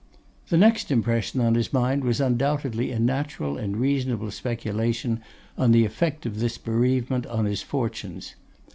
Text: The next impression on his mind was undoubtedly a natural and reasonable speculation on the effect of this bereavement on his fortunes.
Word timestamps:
The 0.49 0.57
next 0.57 0.89
impression 0.89 1.41
on 1.41 1.53
his 1.53 1.71
mind 1.71 2.03
was 2.03 2.19
undoubtedly 2.19 2.89
a 2.89 2.97
natural 2.97 3.59
and 3.59 3.77
reasonable 3.77 4.31
speculation 4.31 5.21
on 5.59 5.73
the 5.73 5.85
effect 5.85 6.25
of 6.25 6.39
this 6.39 6.57
bereavement 6.57 7.27
on 7.27 7.45
his 7.45 7.61
fortunes. 7.61 8.33